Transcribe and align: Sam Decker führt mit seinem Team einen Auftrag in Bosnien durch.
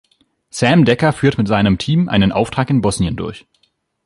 Sam 0.49 0.83
Decker 0.83 1.13
führt 1.13 1.37
mit 1.37 1.47
seinem 1.47 1.77
Team 1.77 2.09
einen 2.09 2.31
Auftrag 2.31 2.71
in 2.71 2.81
Bosnien 2.81 3.15
durch. 3.15 3.45